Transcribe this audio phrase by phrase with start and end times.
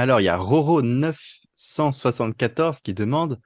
[0.00, 3.38] Alors, il y a Roro 974 qui demande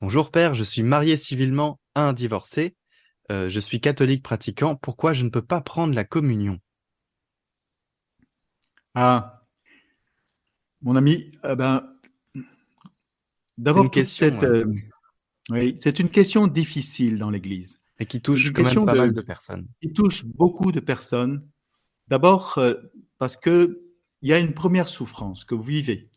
[0.00, 2.76] Bonjour père, je suis marié civilement à un divorcé.
[3.32, 4.76] Euh, je suis catholique pratiquant.
[4.76, 6.60] Pourquoi je ne peux pas prendre la communion?
[8.94, 9.42] Ah,
[10.80, 11.92] mon ami, eh ben,
[13.58, 14.64] d'abord, cette, euh,
[15.50, 17.78] oui, c'est une question difficile dans l'Église.
[17.98, 19.66] Et qui touche quand même pas mal de personnes.
[19.82, 21.44] Qui touche beaucoup de personnes.
[22.06, 22.74] D'abord, euh,
[23.18, 23.85] parce que
[24.26, 26.10] il y a une première souffrance que vous vivez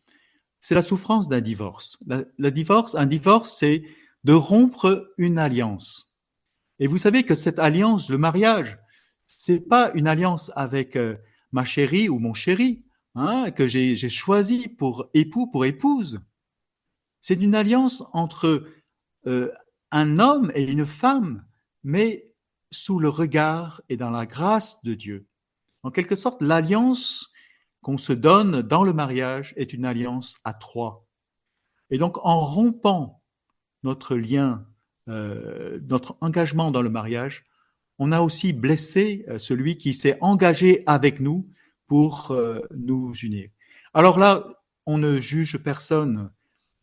[0.60, 1.98] c'est la souffrance d'un divorce.
[2.06, 3.82] La, divorce, un divorce, c'est
[4.24, 6.14] de rompre une alliance.
[6.78, 8.78] Et vous savez que cette alliance, le mariage,
[9.26, 11.16] c'est pas une alliance avec euh,
[11.52, 12.84] ma chérie ou mon chéri,
[13.14, 16.20] hein, que j'ai choisi pour époux, pour épouse.
[17.22, 18.66] C'est une alliance entre
[19.26, 19.50] euh,
[19.90, 21.44] un homme et une femme,
[21.82, 22.34] mais
[22.70, 25.26] sous le regard et dans la grâce de Dieu.
[25.82, 27.32] En quelque sorte, l'alliance
[27.82, 31.06] qu'on se donne dans le mariage est une alliance à trois.
[31.90, 33.22] Et donc, en rompant
[33.82, 34.66] notre lien,
[35.08, 37.44] euh, notre engagement dans le mariage,
[37.98, 41.48] on a aussi blessé euh, celui qui s'est engagé avec nous
[41.86, 43.48] pour euh, nous unir.
[43.94, 44.46] Alors là,
[44.86, 46.30] on ne juge personne,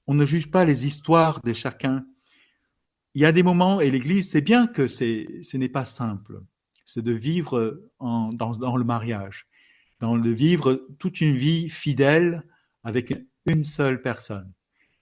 [0.08, 2.06] on ne juge pas les histoires de chacun.
[3.14, 6.42] Il y a des moments, et l'Église sait bien que ce n'est pas simple,
[6.86, 9.48] c'est de vivre en, dans, dans le mariage
[10.00, 12.44] dans le vivre toute une vie fidèle
[12.84, 13.14] avec
[13.46, 14.52] une seule personne.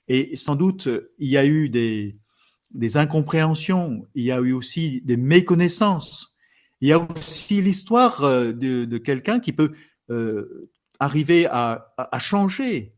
[0.08, 2.18] Et sans doute, il y a eu des,
[2.72, 6.36] des incompréhensions, il y a eu aussi des méconnaissances,
[6.82, 9.74] il y a aussi l'histoire euh, de, de quelqu'un qui peut
[10.10, 12.94] euh, arriver à, à, changer.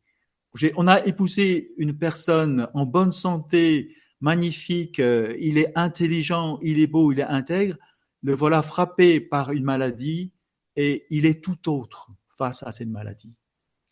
[0.75, 6.87] On a épousé une personne en bonne santé, magnifique, euh, il est intelligent, il est
[6.87, 7.77] beau, il est intègre,
[8.23, 10.31] le voilà frappé par une maladie,
[10.77, 13.33] et il est tout autre face à cette maladie.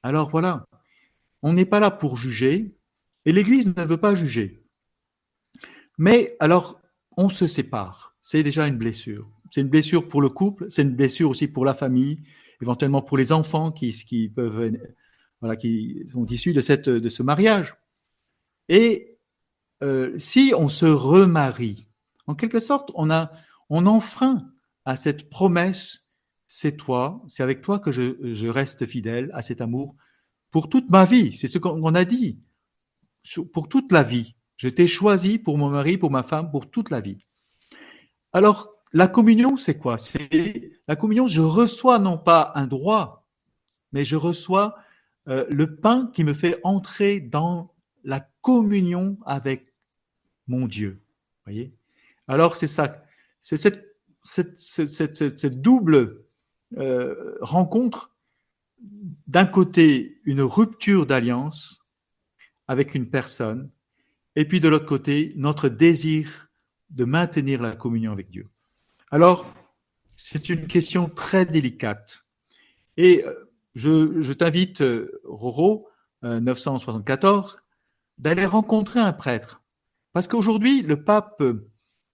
[0.04, 0.66] Alors voilà,
[1.42, 2.78] on n'est pas là pour juger,
[3.26, 4.64] et l'Église ne veut pas juger.
[5.98, 6.80] Mais alors,
[7.18, 8.16] on se sépare.
[8.22, 9.30] C'est déjà une blessure.
[9.52, 12.22] C'est une blessure pour le couple, c'est une blessure aussi pour la famille,
[12.62, 14.72] éventuellement pour les enfants qui, qui peuvent,
[15.42, 17.76] voilà, qui sont issus de cette, de ce mariage.
[18.70, 19.18] Et
[19.84, 21.88] euh, si on se remarie,
[22.28, 23.32] en quelque sorte, on a,
[23.70, 24.52] on enfreint
[24.84, 26.05] à cette promesse
[26.48, 29.96] c'est toi, c'est avec toi que je, reste fidèle à cet amour
[30.52, 31.36] pour toute ma vie.
[31.36, 32.40] C'est ce qu'on a dit.
[33.54, 34.36] Pour toute la vie.
[34.58, 37.26] Je t'ai choisi pour mon mari, pour ma femme, pour toute la vie.
[38.32, 39.98] Alors, la communion, c'est quoi?
[39.98, 43.28] C'est la communion, je reçois non pas un droit,
[43.92, 44.76] mais je reçois
[45.28, 47.74] euh, le pain qui me fait entrer dans
[48.04, 49.74] la communion avec
[50.48, 51.02] mon Dieu.
[51.46, 51.74] Voyez?
[52.28, 53.04] Alors, c'est ça.
[53.42, 56.25] C'est cette, cette, cette, cette, double
[56.78, 58.16] euh, rencontre
[59.28, 61.86] d'un côté une rupture d'alliance
[62.68, 63.70] avec une personne,
[64.36, 66.50] et puis de l'autre côté notre désir
[66.90, 68.50] de maintenir la communion avec Dieu.
[69.12, 69.46] Alors,
[70.18, 72.26] c'est une question très délicate.
[72.98, 75.88] Et euh, je, je t'invite, euh, Roro,
[76.24, 77.58] 974,
[78.18, 79.62] d'aller rencontrer un prêtre.
[80.12, 81.44] Parce qu'aujourd'hui, le pape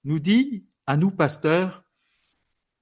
[0.03, 1.85] nous dit, à nous pasteurs,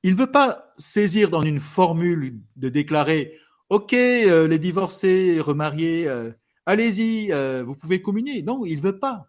[0.04, 3.38] il ne veut pas saisir dans une formule de déclarer
[3.70, 6.32] OK, euh, les divorcés, remariés, euh,
[6.66, 8.42] allez-y, euh, vous pouvez communier.
[8.42, 9.28] Non, il ne veut pas.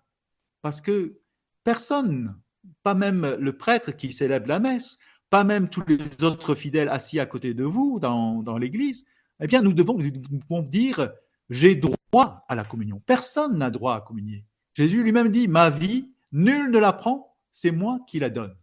[0.62, 1.18] Parce que
[1.62, 2.36] personne,
[2.82, 4.98] pas même le prêtre qui célèbre la messe,
[5.28, 9.04] pas même tous les autres fidèles assis à côté de vous dans, l'église,
[9.40, 11.12] eh bien, nous devons, nous devons dire
[11.50, 13.02] j'ai droit à la communion.
[13.04, 14.46] Personne n'a droit à communier.
[14.74, 18.56] Jésus lui-même dit ma vie, nul ne la prend, c'est moi qui la donne.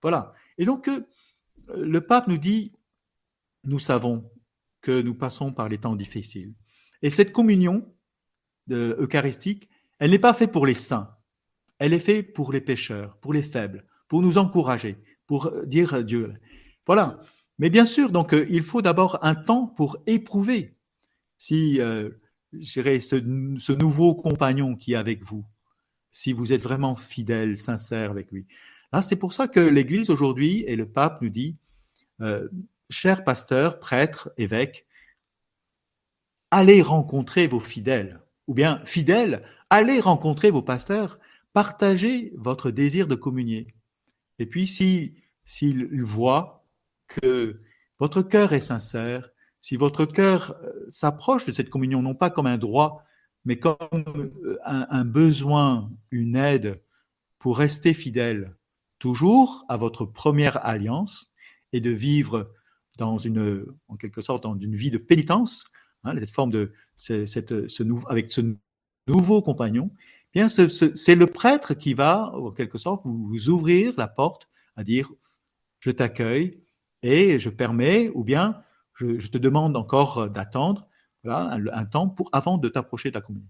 [0.00, 0.32] Voilà.
[0.58, 0.90] Et donc,
[1.74, 2.72] le pape nous dit,
[3.64, 4.30] nous savons
[4.80, 6.54] que nous passons par les temps difficiles.
[7.02, 7.86] Et cette communion
[8.70, 9.68] eucharistique,
[9.98, 11.14] elle n'est pas faite pour les saints,
[11.78, 16.34] elle est faite pour les pécheurs, pour les faibles, pour nous encourager, pour dire Dieu.
[16.86, 17.20] Voilà.
[17.58, 20.76] Mais bien sûr, donc euh, il faut d'abord un temps pour éprouver
[21.38, 22.10] si, euh,
[22.62, 22.80] ce,
[23.58, 25.44] ce nouveau compagnon qui est avec vous,
[26.10, 28.46] si vous êtes vraiment fidèle, sincère avec lui.
[28.92, 31.56] Là, c'est pour ça que l'Église aujourd'hui et le pape nous dit,
[32.20, 32.48] euh,
[32.90, 34.86] chers pasteurs, prêtres, évêques,
[36.50, 41.18] allez rencontrer vos fidèles, ou bien fidèles, allez rencontrer vos pasteurs,
[41.54, 43.68] partagez votre désir de communier.
[44.38, 46.66] Et puis, s'ils si, voient
[47.06, 47.62] que
[47.98, 49.30] votre cœur est sincère,
[49.62, 53.04] si votre cœur euh, s'approche de cette communion, non pas comme un droit,
[53.46, 56.80] mais comme euh, un besoin, une aide
[57.38, 58.54] pour rester fidèle,
[59.02, 61.32] toujours à votre première alliance
[61.72, 62.52] et de vivre
[62.98, 65.72] dans une, en quelque sorte, dans une vie de pénitence
[66.04, 68.42] hein, cette forme de cette, ce, avec ce
[69.08, 69.90] nouveau compagnon,
[70.34, 74.84] eh bien c'est le prêtre qui va, en quelque sorte, vous, ouvrir la porte à
[74.84, 75.10] dire
[75.80, 76.62] je t'accueille
[77.02, 78.62] et je permets, ou bien
[78.94, 80.86] je, te demande encore d'attendre
[81.24, 83.48] voilà, un, temps pour, avant de t'approcher de la communion.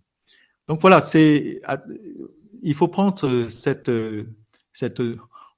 [0.66, 1.60] Donc voilà, c'est
[2.62, 3.90] il faut prendre cette
[4.72, 5.02] cette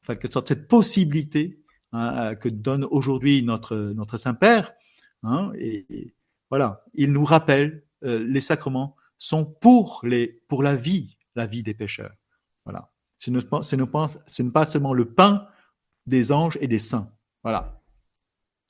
[0.06, 1.61] enfin, sorte, cette possibilité
[1.93, 4.73] hein, que donne aujourd'hui notre notre Saint Père,
[5.23, 6.15] hein, et,
[6.51, 11.62] voilà, il nous rappelle euh, les sacrements sont pour, les, pour la vie, la vie
[11.62, 12.15] des pécheurs.
[12.65, 12.93] Voilà.
[13.19, 13.41] Ce n'est
[14.53, 15.49] pas, seulement le pain
[16.06, 17.11] des anges et des saints.
[17.43, 17.81] Voilà.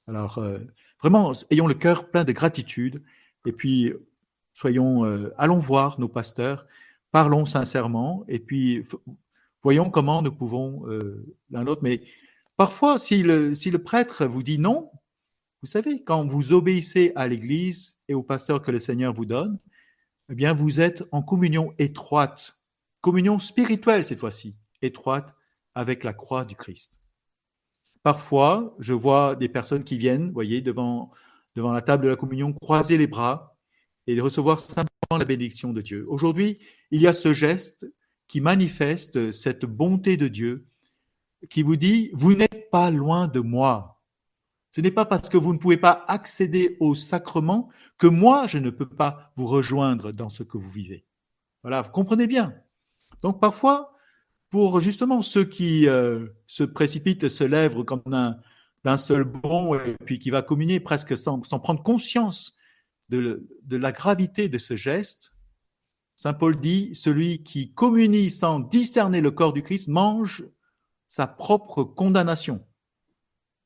[0.06, 0.58] Alors, euh,
[1.00, 3.02] vraiment, ayons le cœur plein de gratitude
[3.44, 3.92] et puis
[4.52, 6.66] soyons, euh, allons voir nos pasteurs,
[7.10, 8.84] parlons sincèrement et puis
[9.64, 10.84] voyons comment nous pouvons
[11.50, 11.82] l'un l'autre.
[11.82, 12.02] Mais
[12.56, 14.90] parfois, si le, prêtre vous dit non,
[15.62, 19.58] vous savez, quand vous obéissez à l'Église et au pasteur que le Seigneur vous donne,
[20.30, 22.58] eh bien, vous êtes en communion étroite,
[23.00, 25.34] communion spirituelle cette fois-ci, étroite
[25.74, 27.00] avec la croix du Christ.
[28.02, 31.10] Parfois, je vois des personnes qui viennent, voyez, devant,
[31.56, 33.56] devant la table de la communion, croiser les bras
[34.06, 36.04] et recevoir simplement la bénédiction de Dieu.
[36.08, 36.58] Aujourd'hui,
[36.90, 37.86] il y a ce geste
[38.28, 40.66] qui manifeste cette bonté de Dieu,
[41.50, 43.94] qui vous dit, vous n'êtes pas loin de moi,
[44.74, 48.58] ce n'est pas parce que vous ne pouvez pas accéder au sacrement que moi, je
[48.58, 51.04] ne peux pas vous rejoindre dans ce que vous vivez.
[51.62, 52.52] Voilà, vous comprenez bien.
[53.22, 53.94] Donc parfois,
[54.50, 58.02] pour justement ceux qui euh, se précipitent, se lèvent comme
[58.84, 62.56] d'un seul bond et puis qui va communier presque sans, prendre conscience
[63.10, 65.33] de, de la gravité de ce geste,
[66.16, 70.44] Saint Paul dit, celui qui communie sans discerner le corps du Christ mange
[71.06, 72.64] sa propre condamnation.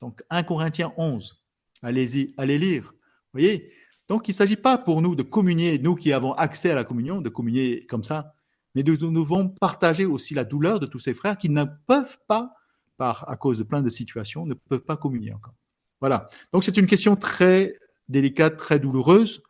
[0.01, 1.43] Donc 1 Corinthiens 11,
[1.83, 2.95] allez-y, allez lire.
[3.33, 3.73] Voyez
[4.09, 6.85] Donc il ne s'agit pas pour nous de communier, nous qui avons accès à la
[6.85, 8.35] communion, de communier comme ça,
[8.75, 12.55] mais nous devons partager aussi la douleur de tous ces frères qui ne peuvent pas,
[12.99, 15.55] à cause de plein de situations, ne peuvent pas communier encore.
[16.01, 16.29] Voilà.
[16.53, 17.79] Donc c'est une question très
[18.09, 19.43] délicate, très douloureuse,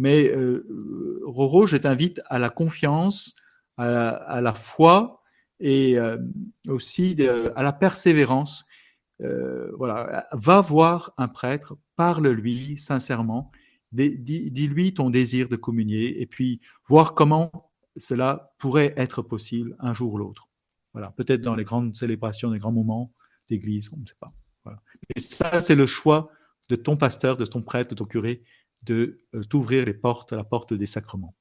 [0.00, 3.34] mais euh, Roro, je t'invite à la confiance,
[3.76, 5.22] à la, foi
[5.58, 6.16] et euh,
[6.68, 7.16] aussi
[7.54, 8.64] à la persévérance.
[9.20, 13.50] Euh, voilà, va voir un prêtre, parle-lui sincèrement,
[13.92, 20.14] dis-lui ton désir de communier et puis voir comment cela pourrait être possible un jour
[20.14, 20.48] ou l'autre.
[20.94, 23.12] Voilà, peut-être dans les grandes célébrations, les grands moments
[23.50, 24.32] d'église, on ne sait pas.
[25.14, 26.30] Et ça, c'est le choix
[26.70, 28.42] de ton pasteur, de ton prêtre, de ton curé,
[28.82, 31.36] de euh, t'ouvrir les portes, la porte des sacrements.